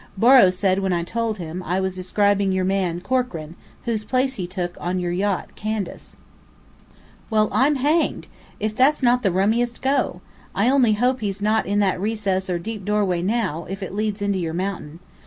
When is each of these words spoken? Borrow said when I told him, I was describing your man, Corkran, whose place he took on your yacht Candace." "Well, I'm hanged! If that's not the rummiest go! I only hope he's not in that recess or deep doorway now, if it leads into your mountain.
Borrow 0.17 0.49
said 0.49 0.79
when 0.79 0.93
I 0.93 1.03
told 1.03 1.37
him, 1.37 1.61
I 1.61 1.79
was 1.79 1.93
describing 1.93 2.51
your 2.51 2.65
man, 2.65 3.01
Corkran, 3.01 3.53
whose 3.85 4.03
place 4.03 4.33
he 4.33 4.47
took 4.47 4.75
on 4.79 4.97
your 4.97 5.11
yacht 5.11 5.55
Candace." 5.55 6.17
"Well, 7.29 7.49
I'm 7.51 7.75
hanged! 7.75 8.25
If 8.59 8.75
that's 8.75 9.03
not 9.03 9.21
the 9.21 9.29
rummiest 9.31 9.83
go! 9.83 10.21
I 10.55 10.69
only 10.71 10.93
hope 10.93 11.19
he's 11.21 11.39
not 11.39 11.67
in 11.67 11.77
that 11.81 12.01
recess 12.01 12.49
or 12.49 12.57
deep 12.57 12.83
doorway 12.83 13.21
now, 13.21 13.67
if 13.69 13.83
it 13.83 13.93
leads 13.93 14.23
into 14.23 14.39
your 14.39 14.55
mountain. 14.55 14.97